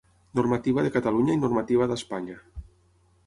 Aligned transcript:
Normativa 0.37 0.85
de 0.85 0.91
Catalunya 0.95 1.35
i 1.37 1.41
normativa 1.43 1.87
d'Espanya. 1.91 2.39